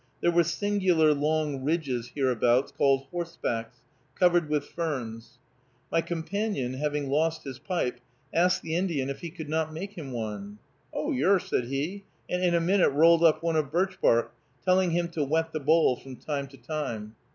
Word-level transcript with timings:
There 0.21 0.31
were 0.31 0.43
singular 0.43 1.13
long 1.13 1.63
ridges 1.63 2.13
hereabouts, 2.15 2.71
called 2.71 3.05
"horsebacks," 3.13 3.81
covered 4.15 4.49
with 4.49 4.65
ferns. 4.65 5.37
My 5.91 6.01
companion, 6.01 6.73
having 6.73 7.07
lost 7.07 7.43
his 7.43 7.59
pipe, 7.59 7.99
asked 8.33 8.63
the 8.63 8.75
Indian 8.75 9.11
if 9.11 9.19
he 9.19 9.29
could 9.29 9.47
not 9.47 9.71
make 9.71 9.91
him 9.95 10.11
one. 10.11 10.57
"Oh, 10.91 11.11
yer," 11.11 11.37
said 11.37 11.65
he, 11.65 12.03
and 12.27 12.43
in 12.43 12.55
a 12.55 12.59
minute 12.59 12.89
rolled 12.89 13.23
up 13.23 13.43
one 13.43 13.55
of 13.55 13.71
birch 13.71 14.01
bark, 14.01 14.33
telling 14.65 14.89
him 14.89 15.07
to 15.09 15.23
wet 15.23 15.53
the 15.53 15.59
bowl 15.59 15.95
from 15.97 16.15
time 16.15 16.47
to 16.47 16.57
time. 16.57 17.13